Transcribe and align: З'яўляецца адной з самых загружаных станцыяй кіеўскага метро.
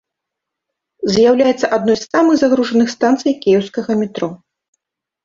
З'яўляецца 1.15 1.69
адной 1.77 1.97
з 1.99 2.03
самых 2.13 2.35
загружаных 2.45 2.87
станцыяй 2.95 3.35
кіеўскага 3.45 3.91
метро. 4.01 4.31